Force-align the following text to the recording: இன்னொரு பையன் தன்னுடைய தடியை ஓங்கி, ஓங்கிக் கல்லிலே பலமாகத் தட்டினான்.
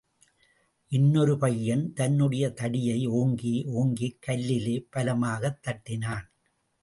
இன்னொரு 0.87 1.37
பையன் 1.37 1.93
தன்னுடைய 1.93 2.49
தடியை 2.49 3.07
ஓங்கி, 3.07 3.65
ஓங்கிக் 3.67 4.17
கல்லிலே 4.27 4.87
பலமாகத் 4.89 5.61
தட்டினான். 5.67 6.31